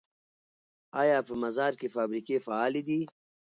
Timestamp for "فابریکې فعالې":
1.95-2.81